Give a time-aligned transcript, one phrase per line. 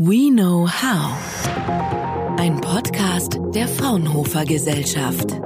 [0.00, 1.18] We Know How.
[2.38, 5.40] Ein Podcast der Fraunhofer Gesellschaft.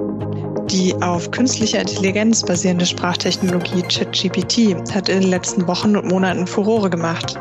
[0.70, 6.90] Die auf künstlicher Intelligenz basierende Sprachtechnologie ChatGPT hat in den letzten Wochen und Monaten Furore
[6.90, 7.40] gemacht.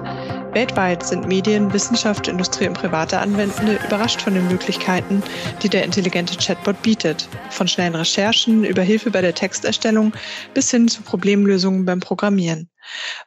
[0.54, 5.24] Weltweit sind Medien, Wissenschaft, Industrie und private Anwendende überrascht von den Möglichkeiten,
[5.64, 7.30] die der intelligente Chatbot bietet.
[7.50, 10.12] Von schnellen Recherchen über Hilfe bei der Texterstellung
[10.54, 12.70] bis hin zu Problemlösungen beim Programmieren.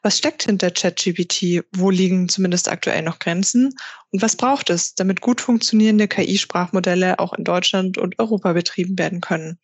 [0.03, 1.65] Was steckt hinter ChatGPT?
[1.73, 3.75] Wo liegen zumindest aktuell noch Grenzen?
[4.11, 9.23] Und was braucht es, damit gut funktionierende KI-Sprachmodelle auch in Deutschland und Europa betrieben werden
[9.23, 9.59] können?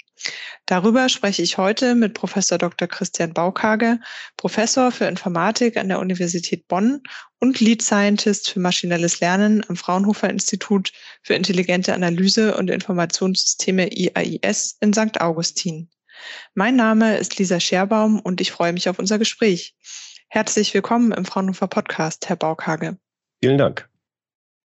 [0.66, 2.86] Darüber spreche ich heute mit Professor Dr.
[2.86, 3.98] Christian Baukage,
[4.36, 7.02] Professor für Informatik an der Universität Bonn
[7.38, 10.92] und Lead Scientist für maschinelles Lernen am Fraunhofer Institut
[11.22, 15.20] für intelligente Analyse und Informationssysteme IAIS in St.
[15.20, 15.88] Augustin.
[16.54, 19.74] Mein Name ist Lisa Scherbaum und ich freue mich auf unser Gespräch.
[20.28, 22.96] Herzlich willkommen im Fraunhofer Podcast, Herr Baukage.
[23.42, 23.89] Vielen Dank.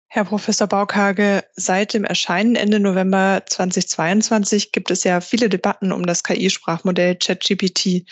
[0.10, 6.06] Herr Professor Baukage, seit dem Erscheinen Ende November 2022 gibt es ja viele Debatten um
[6.06, 8.06] das KI-Sprachmodell ChatGPT.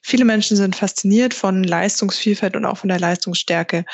[0.00, 3.84] Viele Menschen sind fasziniert von Leistungsvielfalt und auch von der Leistungsstärke.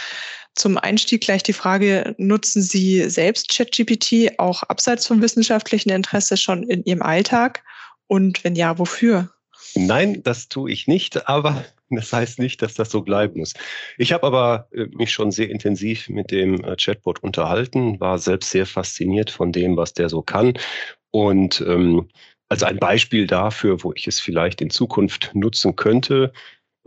[0.55, 6.62] Zum Einstieg gleich die Frage, nutzen Sie selbst ChatGPT auch abseits vom wissenschaftlichen Interesse schon
[6.62, 7.64] in Ihrem Alltag?
[8.07, 9.29] Und wenn ja, wofür?
[9.75, 11.64] Nein, das tue ich nicht, aber
[11.96, 13.55] das heißt nicht, dass das so bleiben muss.
[13.98, 18.50] Ich habe aber äh, mich schon sehr intensiv mit dem äh, Chatbot unterhalten, war selbst
[18.50, 20.55] sehr fasziniert von dem, was der so kann.
[21.11, 22.08] Und ähm,
[22.48, 26.33] als ein Beispiel dafür, wo ich es vielleicht in Zukunft nutzen könnte,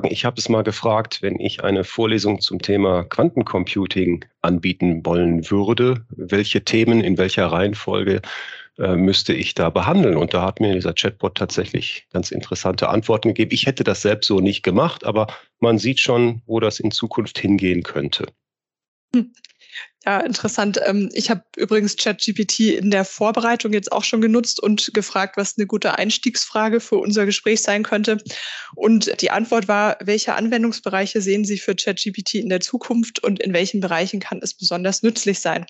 [0.01, 6.05] ich habe es mal gefragt, wenn ich eine Vorlesung zum Thema Quantencomputing anbieten wollen würde,
[6.09, 8.21] welche Themen in welcher Reihenfolge
[8.77, 10.17] äh, müsste ich da behandeln?
[10.17, 13.53] Und da hat mir dieser Chatbot tatsächlich ganz interessante Antworten gegeben.
[13.53, 15.27] Ich hätte das selbst so nicht gemacht, aber
[15.59, 18.27] man sieht schon, wo das in Zukunft hingehen könnte.
[19.15, 19.31] Hm.
[20.05, 20.81] Ja, interessant.
[20.85, 25.57] Ähm, ich habe übrigens ChatGPT in der Vorbereitung jetzt auch schon genutzt und gefragt, was
[25.57, 28.17] eine gute Einstiegsfrage für unser Gespräch sein könnte.
[28.75, 33.53] Und die Antwort war, welche Anwendungsbereiche sehen Sie für ChatGPT in der Zukunft und in
[33.53, 35.65] welchen Bereichen kann es besonders nützlich sein?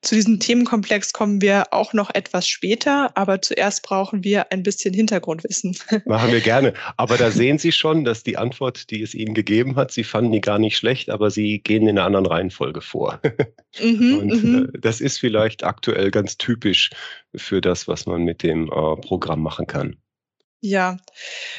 [0.00, 4.94] Zu diesem Themenkomplex kommen wir auch noch etwas später, aber zuerst brauchen wir ein bisschen
[4.94, 5.76] Hintergrundwissen.
[6.06, 6.72] Machen wir gerne.
[6.96, 10.32] Aber da sehen Sie schon, dass die Antwort, die es Ihnen gegeben hat, Sie fanden
[10.32, 13.20] die gar nicht schlecht, aber Sie gehen in einer anderen Reihenfolge vor.
[13.80, 14.70] Mhm, und mhm.
[14.74, 16.90] äh, das ist vielleicht aktuell ganz typisch
[17.34, 19.96] für das, was man mit dem äh, Programm machen kann.
[20.66, 20.96] Ja,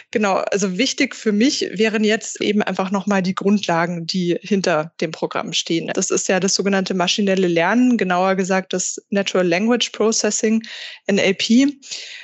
[0.09, 0.37] genau.
[0.37, 5.53] Also wichtig für mich wären jetzt eben einfach nochmal die Grundlagen, die hinter dem Programm
[5.53, 5.91] stehen.
[5.93, 10.63] Das ist ja das sogenannte maschinelle Lernen, genauer gesagt das Natural Language Processing,
[11.07, 11.71] NLP.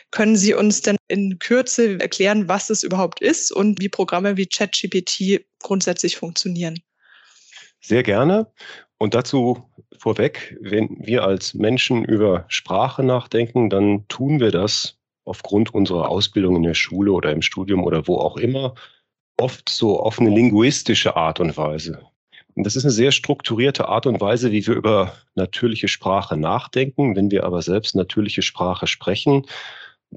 [0.09, 4.47] Können Sie uns denn in Kürze erklären, was es überhaupt ist und wie Programme wie
[4.47, 6.79] ChatGPT grundsätzlich funktionieren?
[7.79, 8.51] Sehr gerne.
[8.97, 15.73] Und dazu vorweg, wenn wir als Menschen über Sprache nachdenken, dann tun wir das aufgrund
[15.73, 18.73] unserer Ausbildung in der Schule oder im Studium oder wo auch immer,
[19.37, 22.05] oft so auf eine linguistische Art und Weise.
[22.55, 27.15] Und das ist eine sehr strukturierte Art und Weise, wie wir über natürliche Sprache nachdenken.
[27.15, 29.45] Wenn wir aber selbst natürliche Sprache sprechen,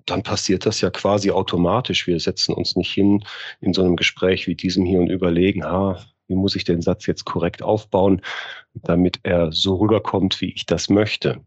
[0.06, 2.06] dann passiert das ja quasi automatisch.
[2.06, 3.24] Wir setzen uns nicht hin
[3.60, 7.06] in so einem Gespräch wie diesem hier und überlegen, ah, wie muss ich den Satz
[7.06, 8.20] jetzt korrekt aufbauen,
[8.74, 11.40] damit er so rüberkommt, wie ich das möchte.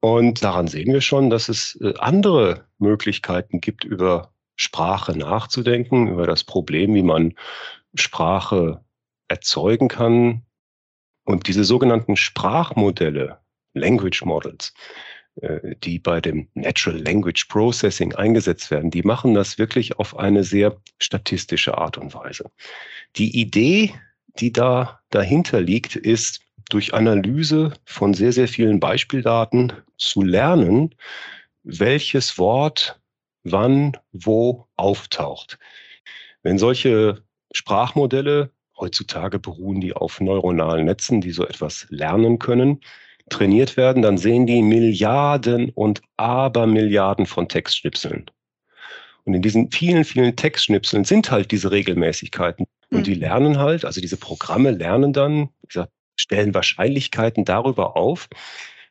[0.00, 6.26] Und daran sehen wir schon, dass es äh, andere Möglichkeiten gibt, über Sprache nachzudenken, über
[6.26, 7.34] das Problem, wie man
[7.94, 8.84] Sprache
[9.28, 10.42] erzeugen kann.
[11.24, 13.38] Und diese sogenannten Sprachmodelle,
[13.74, 14.72] Language Models,
[15.40, 20.44] äh, die bei dem Natural Language Processing eingesetzt werden, die machen das wirklich auf eine
[20.44, 22.50] sehr statistische Art und Weise.
[23.16, 23.94] Die Idee
[24.38, 26.40] die da dahinter liegt, ist
[26.70, 30.94] durch Analyse von sehr, sehr vielen Beispieldaten zu lernen,
[31.62, 33.00] welches Wort
[33.44, 35.58] wann wo auftaucht.
[36.42, 37.22] Wenn solche
[37.52, 42.80] Sprachmodelle, heutzutage beruhen die auf neuronalen Netzen, die so etwas lernen können,
[43.28, 48.30] trainiert werden, dann sehen die Milliarden und Abermilliarden von Textschnipseln.
[49.24, 52.66] Und in diesen vielen, vielen Textschnipseln sind halt diese Regelmäßigkeiten.
[52.90, 53.20] Und die mhm.
[53.20, 58.28] lernen halt, also diese Programme lernen dann, wie gesagt, stellen Wahrscheinlichkeiten darüber auf,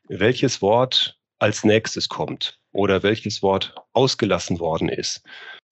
[0.08, 5.22] welches Wort als nächstes kommt oder welches Wort ausgelassen worden ist.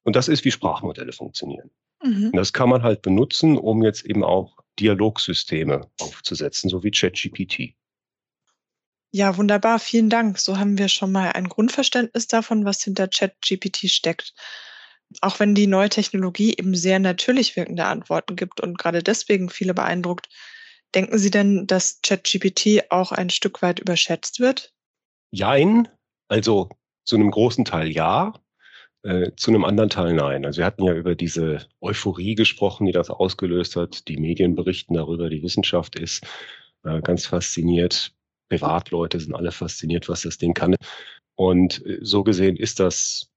[0.04, 1.72] Und das ist, wie Sprachmodelle funktionieren.
[2.04, 2.28] Mhm.
[2.28, 7.76] Und das kann man halt benutzen, um jetzt eben auch Dialogsysteme aufzusetzen, so wie ChatGPT.
[9.12, 9.80] Ja, wunderbar.
[9.80, 10.38] Vielen Dank.
[10.40, 14.34] So haben wir schon mal ein Grundverständnis davon, was hinter ChatGPT steckt
[15.22, 19.74] auch wenn die neue Technologie eben sehr natürlich wirkende Antworten gibt und gerade deswegen viele
[19.74, 20.28] beeindruckt,
[20.96, 24.74] Denken Sie denn, dass ChatGPT auch ein Stück weit überschätzt wird?
[25.32, 25.90] Jein,
[26.30, 26.70] also
[27.04, 28.34] zu einem großen Teil ja,
[29.04, 30.46] äh, zu einem anderen Teil nein.
[30.46, 34.08] Also wir hatten ja über diese Euphorie gesprochen, die das ausgelöst hat.
[34.08, 36.26] Die Medien berichten darüber, die Wissenschaft ist
[36.84, 38.14] äh, ganz fasziniert.
[38.48, 40.76] Privatleute sind alle fasziniert, was das Ding kann.
[41.36, 43.30] Und äh, so gesehen ist das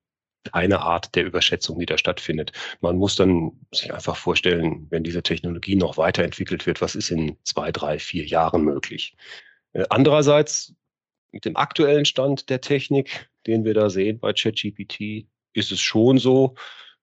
[0.52, 2.52] eine Art der Überschätzung, die da stattfindet.
[2.81, 7.37] Man muss dann sich einfach vorstellen, wenn diese Technologie noch weiterentwickelt wird, was ist in
[7.44, 9.17] zwei, drei, vier Jahren möglich?
[9.73, 10.75] Äh, andererseits,
[11.32, 16.19] mit dem aktuellen Stand der Technik, den wir da sehen bei ChatGPT, ist es schon
[16.19, 16.55] so,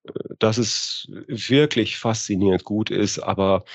[0.06, 3.66] äh, dass es wirklich faszinierend gut ist, aber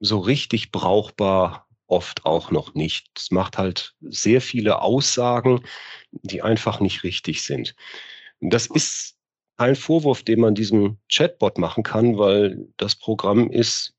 [0.00, 3.08] so richtig brauchbar oft auch noch nicht.
[3.16, 5.64] Es macht halt sehr viele Aussagen,
[6.12, 7.74] die einfach nicht richtig sind.
[8.40, 9.16] Das ist
[9.58, 13.94] ein Vorwurf, den man diesem Chatbot machen kann, weil das Programm ist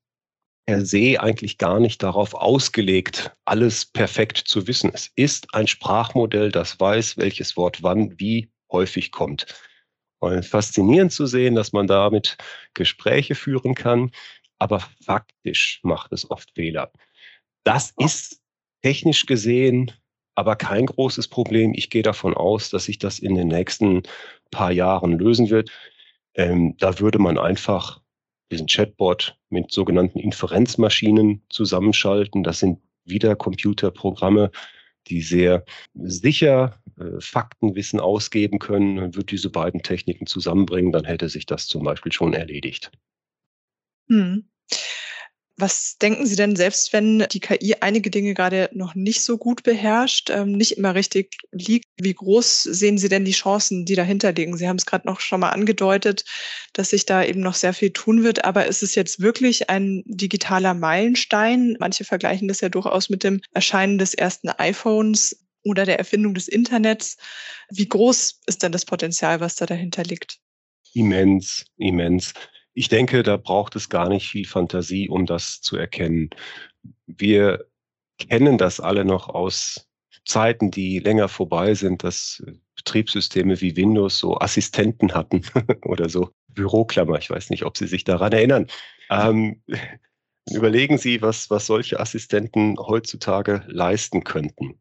[0.66, 4.90] per se eigentlich gar nicht darauf ausgelegt, alles perfekt zu wissen.
[4.92, 9.46] Es ist ein Sprachmodell, das weiß, welches Wort wann wie häufig kommt.
[10.20, 12.36] Und faszinierend zu sehen, dass man damit
[12.74, 14.12] Gespräche führen kann,
[14.58, 16.92] aber faktisch macht es oft Fehler.
[17.64, 18.40] Das ist
[18.82, 19.92] technisch gesehen
[20.34, 21.72] aber kein großes Problem.
[21.74, 24.02] Ich gehe davon aus, dass sich das in den nächsten
[24.50, 25.70] paar Jahren lösen wird.
[26.34, 28.00] Ähm, da würde man einfach
[28.50, 32.42] diesen Chatbot mit sogenannten Inferenzmaschinen zusammenschalten.
[32.42, 34.50] Das sind wieder Computerprogramme,
[35.08, 35.64] die sehr
[35.94, 38.96] sicher äh, Faktenwissen ausgeben können.
[38.96, 42.92] Man würde diese beiden Techniken zusammenbringen, dann hätte sich das zum Beispiel schon erledigt.
[44.08, 44.48] Hm.
[45.58, 49.62] Was denken Sie denn, selbst wenn die KI einige Dinge gerade noch nicht so gut
[49.62, 54.32] beherrscht, ähm, nicht immer richtig liegt, wie groß sehen Sie denn die Chancen, die dahinter
[54.32, 54.56] liegen?
[54.56, 56.24] Sie haben es gerade noch schon mal angedeutet,
[56.72, 58.44] dass sich da eben noch sehr viel tun wird.
[58.44, 61.76] Aber ist es jetzt wirklich ein digitaler Meilenstein?
[61.78, 66.48] Manche vergleichen das ja durchaus mit dem Erscheinen des ersten iPhones oder der Erfindung des
[66.48, 67.18] Internets.
[67.70, 70.38] Wie groß ist denn das Potenzial, was da dahinter liegt?
[70.94, 72.32] Immens, immens.
[72.74, 76.30] Ich denke, da braucht es gar nicht viel Fantasie, um das zu erkennen.
[77.06, 77.66] Wir
[78.18, 79.88] kennen das alle noch aus
[80.24, 82.42] Zeiten, die länger vorbei sind, dass
[82.76, 85.42] Betriebssysteme wie Windows so Assistenten hatten
[85.84, 87.18] oder so Büroklammer.
[87.18, 88.66] Ich weiß nicht, ob Sie sich daran erinnern.
[89.10, 89.62] Ähm,
[90.50, 94.80] überlegen Sie, was, was solche Assistenten heutzutage leisten könnten.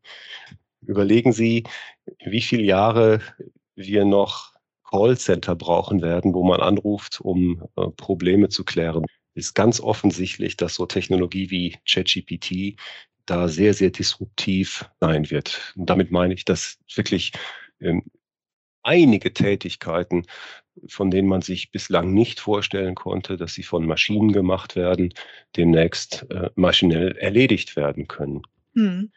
[0.81, 1.63] Überlegen Sie,
[2.25, 3.21] wie viele Jahre
[3.75, 4.50] wir noch
[4.91, 9.05] Callcenter brauchen werden, wo man anruft, um äh, Probleme zu klären.
[9.33, 12.77] Ist ganz offensichtlich, dass so Technologie wie ChatGPT
[13.25, 15.73] da sehr, sehr disruptiv sein wird.
[15.77, 17.31] Und damit meine ich, dass wirklich
[17.79, 18.03] ähm,
[18.83, 20.25] einige Tätigkeiten,
[20.87, 25.13] von denen man sich bislang nicht vorstellen konnte, dass sie von Maschinen gemacht werden,
[25.55, 28.41] demnächst äh, maschinell erledigt werden können.
[28.73, 29.11] Hm.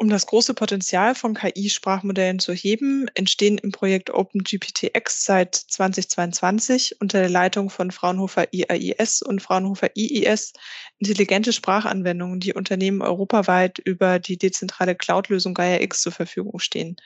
[0.00, 7.20] Um das große Potenzial von KI-Sprachmodellen zu heben, entstehen im Projekt OpenGPTX seit 2022 unter
[7.20, 10.54] der Leitung von Fraunhofer IAIS und Fraunhofer IIS
[11.00, 16.96] intelligente Sprachanwendungen, die Unternehmen europaweit über die dezentrale Cloud-Lösung Gaia X zur Verfügung stehen.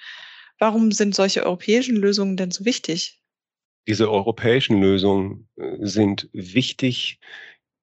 [0.61, 3.21] Warum sind solche europäischen Lösungen denn so wichtig?
[3.89, 7.19] Diese europäischen Lösungen äh, sind wichtig,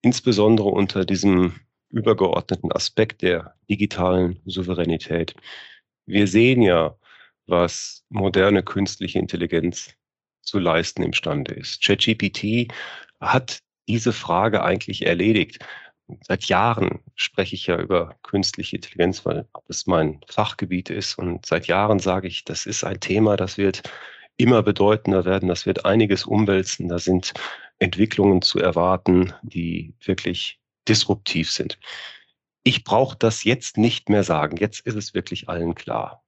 [0.01, 1.59] insbesondere unter diesem
[1.91, 5.35] übergeordneten Aspekt der digitalen Souveränität.
[6.05, 6.95] Wir sehen ja,
[7.47, 9.93] was moderne künstliche Intelligenz
[10.41, 11.83] zu leisten imstande ist.
[11.83, 12.71] ChatGPT
[13.19, 15.59] hat diese Frage eigentlich erledigt.
[16.27, 21.17] Seit Jahren spreche ich ja über künstliche Intelligenz, weil das mein Fachgebiet ist.
[21.17, 23.83] Und seit Jahren sage ich, das ist ein Thema, das wird
[24.37, 26.89] immer bedeutender werden, das wird einiges umwälzen.
[26.89, 27.33] Da sind
[27.79, 31.79] Entwicklungen zu erwarten, die wirklich disruptiv sind.
[32.63, 34.57] Ich brauche das jetzt nicht mehr sagen.
[34.57, 36.23] Jetzt ist es wirklich allen klar.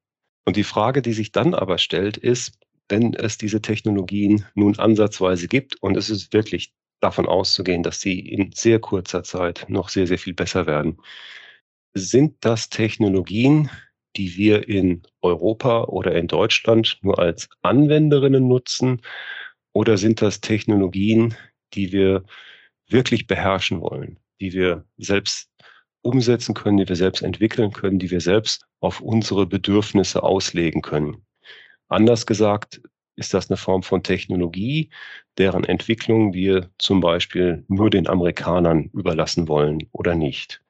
[0.46, 5.48] Und die Frage, die sich dann aber stellt, ist, wenn es diese Technologien nun ansatzweise
[5.48, 10.08] gibt und es ist wirklich davon auszugehen, dass sie in sehr kurzer Zeit noch sehr,
[10.08, 10.98] sehr viel besser werden,
[11.94, 13.70] sind das Technologien,
[14.16, 19.02] die wir in Europa oder in Deutschland nur als Anwenderinnen nutzen?
[19.74, 21.36] Oder sind das Technologien,
[21.74, 22.24] die wir
[22.88, 24.20] wirklich beherrschen wollen?
[24.44, 25.50] Die wir selbst
[26.02, 31.26] umsetzen können, die wir selbst entwickeln können, die wir selbst auf unsere Bedürfnisse auslegen können.
[31.88, 32.82] Anders gesagt
[33.16, 34.90] ist das eine Form von Technologie,
[35.38, 40.62] deren Entwicklung wir zum Beispiel nur den Amerikanern überlassen wollen oder nicht.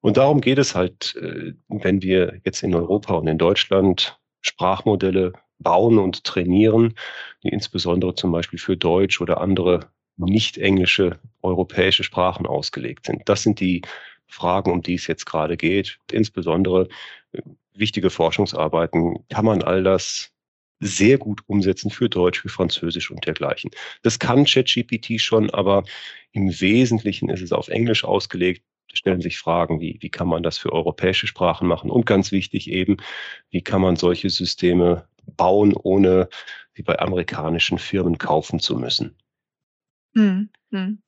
[0.00, 5.32] Und darum geht es halt, äh, wenn wir jetzt in Europa und in Deutschland Sprachmodelle
[5.58, 6.94] bauen und trainieren,
[7.42, 9.90] die insbesondere zum Beispiel für Deutsch oder andere
[10.26, 13.22] nicht englische europäische Sprachen ausgelegt sind.
[13.28, 13.82] Das sind die
[14.26, 16.88] Fragen, um die es jetzt gerade geht, insbesondere
[17.32, 17.42] äh,
[17.74, 20.32] wichtige Forschungsarbeiten, kann man all das
[20.80, 23.70] sehr gut umsetzen für Deutsch, für Französisch und dergleichen.
[24.02, 25.84] Das kann ChatGPT schon, aber
[26.32, 28.62] im Wesentlichen ist es auf Englisch ausgelegt.
[28.88, 31.90] Da stellen sich Fragen, wie, wie kann man das für europäische Sprachen machen?
[31.90, 32.96] Und ganz wichtig eben,
[33.50, 36.28] wie kann man solche Systeme bauen, ohne
[36.74, 39.16] sie bei amerikanischen Firmen kaufen zu müssen?
[40.14, 41.02] Hm, hm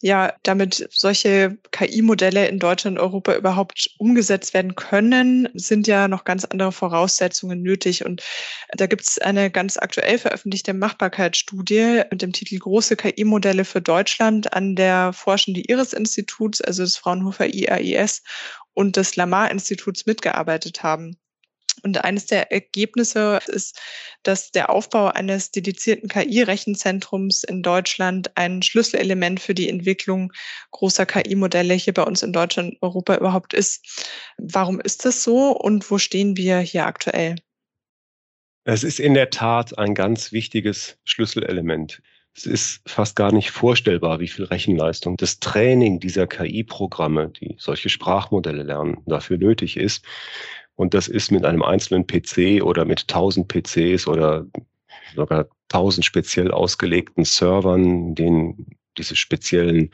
[0.00, 6.24] ja, damit solche KI-Modelle in Deutschland und Europa überhaupt umgesetzt werden können, sind ja noch
[6.24, 8.04] ganz andere Voraussetzungen nötig.
[8.04, 8.22] Und
[8.76, 14.52] da gibt es eine ganz aktuell veröffentlichte Machbarkeitsstudie mit dem Titel Große KI-Modelle für Deutschland
[14.52, 18.22] an der Forschende Iris-Instituts, also des Fraunhofer IAIS
[18.74, 21.16] und des Lamar-Instituts mitgearbeitet haben.
[21.82, 23.80] Und eines der Ergebnisse ist,
[24.22, 30.32] dass der Aufbau eines dedizierten KI-Rechenzentrums in Deutschland ein Schlüsselelement für die Entwicklung
[30.70, 34.06] großer KI-Modelle hier bei uns in Deutschland und Europa überhaupt ist.
[34.38, 37.36] Warum ist das so und wo stehen wir hier aktuell?
[38.64, 42.02] Es ist in der Tat ein ganz wichtiges Schlüsselelement.
[42.36, 47.88] Es ist fast gar nicht vorstellbar, wie viel Rechenleistung das Training dieser KI-Programme, die solche
[47.88, 50.04] Sprachmodelle lernen, dafür nötig ist.
[50.80, 54.46] Und das ist mit einem einzelnen PC oder mit 1000 PCs oder
[55.14, 59.90] sogar 1000 speziell ausgelegten Servern, denen diese speziellen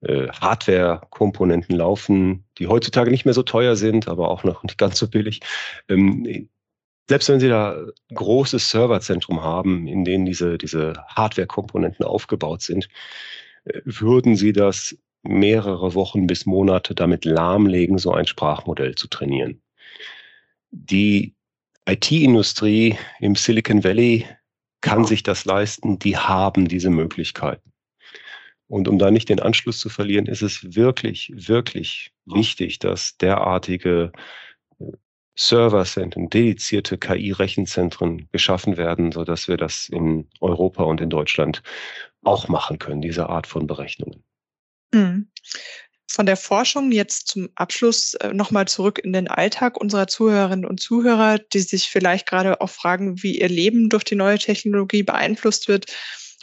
[0.00, 4.98] äh, Hardware-Komponenten laufen, die heutzutage nicht mehr so teuer sind, aber auch noch nicht ganz
[4.98, 5.38] so billig.
[5.88, 6.48] Ähm,
[7.08, 7.80] selbst wenn Sie da
[8.12, 12.88] großes Serverzentrum haben, in denen diese, diese Hardware-Komponenten aufgebaut sind,
[13.66, 19.62] äh, würden Sie das mehrere Wochen bis Monate damit lahmlegen, so ein Sprachmodell zu trainieren.
[20.70, 21.34] Die
[21.86, 24.26] IT-Industrie im Silicon Valley
[24.80, 27.72] kann sich das leisten, die haben diese Möglichkeiten.
[28.68, 34.12] Und um da nicht den Anschluss zu verlieren, ist es wirklich, wirklich wichtig, dass derartige
[34.78, 34.84] äh,
[35.34, 41.62] Serverzentren, dedizierte KI-Rechenzentren geschaffen werden, so dass wir das in Europa und in Deutschland
[42.22, 44.22] auch machen können, diese Art von Berechnungen.
[44.92, 45.28] Mhm
[46.10, 50.80] von der Forschung jetzt zum Abschluss äh, nochmal zurück in den Alltag unserer Zuhörerinnen und
[50.80, 55.68] Zuhörer, die sich vielleicht gerade auch fragen, wie ihr Leben durch die neue Technologie beeinflusst
[55.68, 55.86] wird,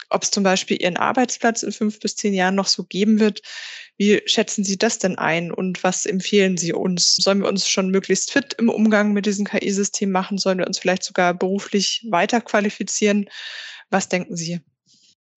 [0.08, 3.42] ob es zum Beispiel ihren Arbeitsplatz in fünf bis zehn Jahren noch so geben wird.
[3.98, 7.16] Wie schätzen Sie das denn ein und was empfehlen Sie uns?
[7.16, 10.38] Sollen wir uns schon möglichst fit im Umgang mit diesem KI-System machen?
[10.38, 13.28] Sollen wir uns vielleicht sogar beruflich weiter qualifizieren?
[13.90, 14.60] Was denken Sie?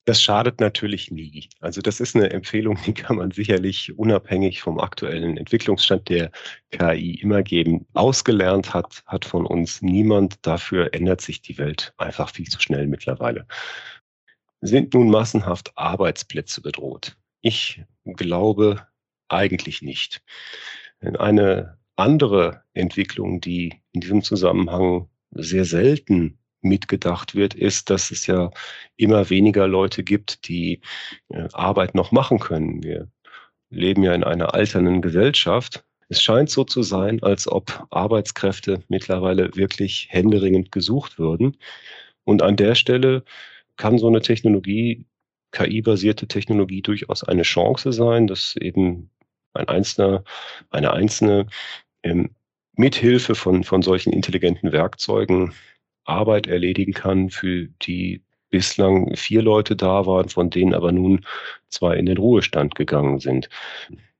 [0.09, 1.49] Das schadet natürlich nie.
[1.59, 6.31] Also das ist eine Empfehlung, die kann man sicherlich unabhängig vom aktuellen Entwicklungsstand der
[6.71, 7.85] KI immer geben.
[7.93, 10.43] Ausgelernt hat, hat von uns niemand.
[10.47, 13.45] Dafür ändert sich die Welt einfach viel zu schnell mittlerweile.
[14.61, 17.15] Sind nun massenhaft Arbeitsplätze bedroht?
[17.41, 18.87] Ich glaube
[19.27, 20.23] eigentlich nicht.
[21.01, 28.51] Eine andere Entwicklung, die in diesem Zusammenhang sehr selten mitgedacht wird, ist, dass es ja
[28.97, 30.81] immer weniger Leute gibt, die
[31.29, 32.83] äh, Arbeit noch machen können.
[32.83, 33.07] Wir
[33.69, 35.83] leben ja in einer alternden Gesellschaft.
[36.09, 41.57] Es scheint so zu sein, als ob Arbeitskräfte mittlerweile wirklich händeringend gesucht würden.
[42.23, 43.23] Und an der Stelle
[43.77, 45.05] kann so eine Technologie,
[45.51, 49.09] KI-basierte Technologie durchaus eine Chance sein, dass eben
[49.53, 50.23] ein einzelner,
[50.69, 51.47] eine einzelne
[52.03, 52.31] ähm,
[52.73, 55.53] Mithilfe von, von solchen intelligenten Werkzeugen
[56.09, 61.25] Arbeit erledigen kann, für die bislang vier Leute da waren, von denen aber nun
[61.69, 63.49] zwei in den Ruhestand gegangen sind.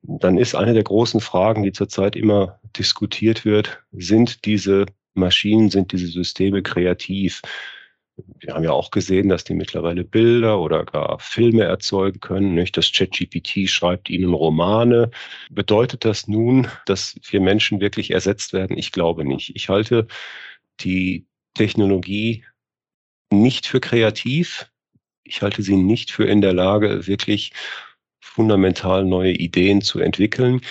[0.03, 5.91] Dann ist eine der großen Fragen, die zurzeit immer diskutiert wird, sind diese Maschinen, sind
[5.91, 7.41] diese Systeme kreativ?
[8.39, 12.53] Wir haben ja auch gesehen, dass die mittlerweile Bilder oder gar Filme erzeugen können.
[12.53, 12.75] Nicht?
[12.77, 15.10] Das ChatGPT schreibt ihnen Romane.
[15.50, 18.77] Bedeutet das nun, dass wir Menschen wirklich ersetzt werden?
[18.77, 19.55] Ich glaube nicht.
[19.55, 20.08] Ich halte
[20.81, 21.28] die
[21.59, 22.45] Technologie
[23.33, 24.71] nicht für kreativ.
[25.25, 27.51] Ich halte sie nicht für in der Lage, wirklich
[28.21, 30.61] fundamental neue Ideen zu entwickeln.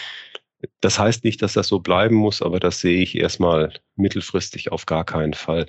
[0.81, 4.87] Das heißt nicht, dass das so bleiben muss, aber das sehe ich erstmal mittelfristig auf
[4.87, 5.67] gar keinen Fall.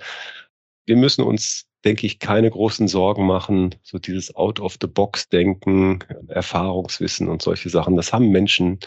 [0.86, 3.76] Wir müssen uns, denke ich, keine großen Sorgen machen.
[3.84, 6.00] So dieses Out-of-the-Box-Denken,
[6.30, 8.80] Erfahrungswissen und solche Sachen, das haben Menschen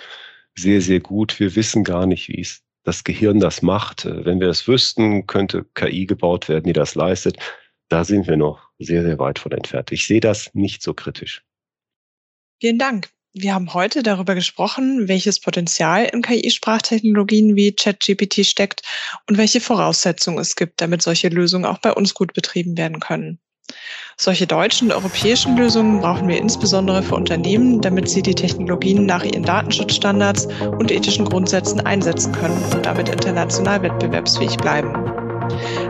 [0.55, 1.39] sehr, sehr gut.
[1.39, 4.05] Wir wissen gar nicht, wie es das Gehirn das macht.
[4.05, 7.39] Äh, wenn wir es wüssten, könnte KI gebaut werden, die das leistet.
[7.89, 9.93] Da sind wir noch sehr, sehr weit von entfernt.
[9.93, 11.43] Ich sehe das nicht so kritisch.
[12.61, 13.11] Vielen Dank.
[13.35, 18.83] Wir haben heute darüber gesprochen, welches Potenzial in KI-Sprachtechnologien wie ChatGPT steckt
[19.27, 23.39] und welche Voraussetzungen es gibt, damit solche Lösungen auch bei uns gut betrieben werden können.
[24.17, 29.25] Solche deutschen und europäischen Lösungen brauchen wir insbesondere für Unternehmen, damit sie die Technologien nach
[29.25, 30.47] ihren Datenschutzstandards
[30.79, 34.95] und ethischen Grundsätzen einsetzen können und damit international wettbewerbsfähig bleiben.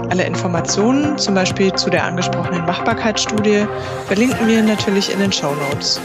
[0.09, 3.67] Alle Informationen, zum Beispiel zu der angesprochenen Machbarkeitsstudie,
[4.07, 6.01] verlinken wir natürlich in den Show Notes.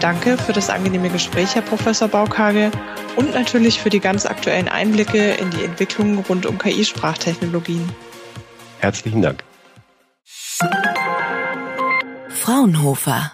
[0.00, 2.70] Danke für das angenehme Gespräch, Herr Professor Baukage,
[3.16, 7.88] und natürlich für die ganz aktuellen Einblicke in die Entwicklungen rund um KI-Sprachtechnologien.
[8.78, 9.42] Herzlichen Dank.
[12.48, 13.32] Fraunhofer.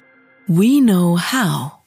[0.49, 1.83] We know how.